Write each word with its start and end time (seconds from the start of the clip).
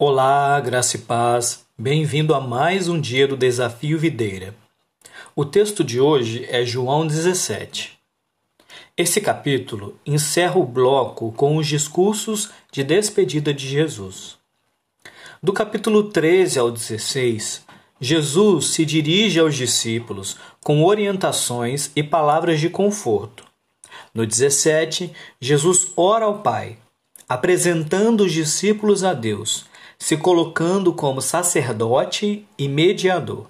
Olá, 0.00 0.60
graça 0.60 0.96
e 0.96 1.00
paz. 1.00 1.66
Bem-vindo 1.76 2.32
a 2.32 2.40
mais 2.40 2.86
um 2.86 3.00
dia 3.00 3.26
do 3.26 3.36
Desafio 3.36 3.98
Videira. 3.98 4.54
O 5.34 5.44
texto 5.44 5.82
de 5.82 5.98
hoje 5.98 6.46
é 6.48 6.64
João 6.64 7.04
17. 7.04 7.98
Esse 8.96 9.20
capítulo 9.20 9.98
encerra 10.06 10.56
o 10.56 10.64
bloco 10.64 11.32
com 11.32 11.56
os 11.56 11.66
discursos 11.66 12.48
de 12.70 12.84
despedida 12.84 13.52
de 13.52 13.66
Jesus. 13.66 14.38
Do 15.42 15.52
capítulo 15.52 16.04
13 16.04 16.60
ao 16.60 16.70
16, 16.70 17.64
Jesus 18.00 18.66
se 18.66 18.84
dirige 18.84 19.40
aos 19.40 19.56
discípulos 19.56 20.36
com 20.62 20.84
orientações 20.84 21.90
e 21.96 22.04
palavras 22.04 22.60
de 22.60 22.70
conforto. 22.70 23.44
No 24.14 24.24
17, 24.24 25.12
Jesus 25.40 25.90
ora 25.96 26.26
ao 26.26 26.38
Pai, 26.38 26.78
apresentando 27.28 28.20
os 28.20 28.32
discípulos 28.32 29.02
a 29.02 29.12
Deus 29.12 29.66
se 29.98 30.16
colocando 30.16 30.92
como 30.92 31.20
sacerdote 31.20 32.46
e 32.56 32.68
mediador. 32.68 33.46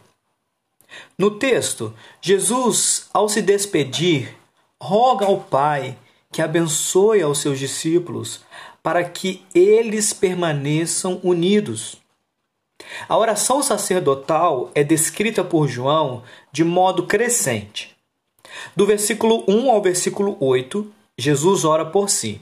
No 1.18 1.32
texto, 1.32 1.94
Jesus, 2.20 3.08
ao 3.12 3.28
se 3.28 3.42
despedir, 3.42 4.34
roga 4.80 5.26
ao 5.26 5.40
Pai 5.40 5.96
que 6.32 6.40
abençoe 6.40 7.22
aos 7.22 7.38
seus 7.38 7.58
discípulos 7.58 8.40
para 8.82 9.04
que 9.04 9.44
eles 9.54 10.12
permaneçam 10.12 11.20
unidos. 11.22 11.96
A 13.08 13.18
oração 13.18 13.62
sacerdotal 13.62 14.70
é 14.74 14.82
descrita 14.82 15.44
por 15.44 15.68
João 15.68 16.22
de 16.50 16.64
modo 16.64 17.06
crescente. 17.06 17.94
Do 18.74 18.86
versículo 18.86 19.44
1 19.46 19.70
ao 19.70 19.82
versículo 19.82 20.36
8, 20.40 20.90
Jesus 21.18 21.64
ora 21.64 21.84
por 21.84 22.08
si 22.08 22.40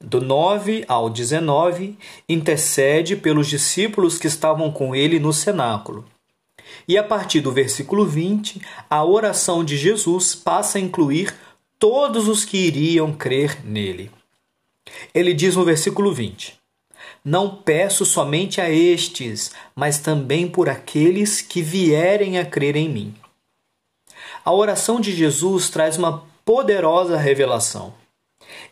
do 0.00 0.20
9 0.20 0.84
ao 0.88 1.10
19, 1.10 1.96
intercede 2.28 3.16
pelos 3.16 3.46
discípulos 3.46 4.18
que 4.18 4.26
estavam 4.26 4.72
com 4.72 4.94
ele 4.94 5.20
no 5.20 5.32
cenáculo. 5.32 6.06
E 6.88 6.96
a 6.96 7.04
partir 7.04 7.40
do 7.40 7.52
versículo 7.52 8.06
20, 8.06 8.60
a 8.88 9.04
oração 9.04 9.62
de 9.62 9.76
Jesus 9.76 10.34
passa 10.34 10.78
a 10.78 10.80
incluir 10.80 11.34
todos 11.78 12.28
os 12.28 12.44
que 12.44 12.56
iriam 12.56 13.12
crer 13.12 13.64
nele. 13.64 14.10
Ele 15.14 15.34
diz 15.34 15.54
no 15.54 15.64
versículo 15.64 16.12
20: 16.12 16.58
Não 17.24 17.56
peço 17.56 18.06
somente 18.06 18.60
a 18.60 18.70
estes, 18.70 19.52
mas 19.74 19.98
também 19.98 20.48
por 20.48 20.68
aqueles 20.68 21.42
que 21.42 21.60
vierem 21.60 22.38
a 22.38 22.44
crer 22.44 22.76
em 22.76 22.88
mim. 22.88 23.14
A 24.44 24.52
oração 24.52 24.98
de 24.98 25.12
Jesus 25.12 25.68
traz 25.68 25.98
uma 25.98 26.24
poderosa 26.44 27.16
revelação. 27.16 27.99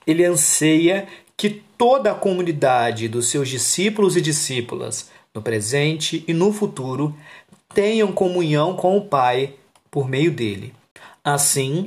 Ele 0.07 0.25
anseia 0.25 1.07
que 1.37 1.51
toda 1.51 2.11
a 2.11 2.15
comunidade 2.15 3.09
dos 3.09 3.29
seus 3.29 3.49
discípulos 3.49 4.17
e 4.17 4.21
discípulas, 4.21 5.11
no 5.35 5.41
presente 5.41 6.25
e 6.27 6.33
no 6.33 6.53
futuro, 6.53 7.17
tenham 7.73 8.13
comunhão 8.13 8.75
com 8.75 8.97
o 8.97 9.05
Pai 9.05 9.55
por 9.91 10.09
meio 10.09 10.33
dele. 10.33 10.75
Assim, 11.23 11.85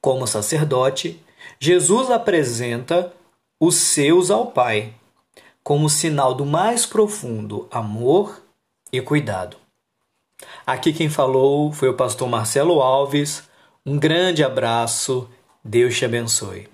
como 0.00 0.26
sacerdote, 0.26 1.20
Jesus 1.58 2.10
apresenta 2.10 3.12
os 3.60 3.74
seus 3.76 4.30
ao 4.30 4.46
Pai, 4.46 4.94
como 5.62 5.88
sinal 5.88 6.34
do 6.34 6.46
mais 6.46 6.86
profundo 6.86 7.68
amor 7.70 8.42
e 8.92 9.00
cuidado. 9.00 9.56
Aqui 10.66 10.92
quem 10.92 11.08
falou 11.08 11.72
foi 11.72 11.88
o 11.88 11.96
pastor 11.96 12.28
Marcelo 12.28 12.80
Alves. 12.80 13.48
Um 13.84 13.98
grande 13.98 14.42
abraço, 14.42 15.28
Deus 15.62 15.96
te 15.96 16.04
abençoe. 16.04 16.68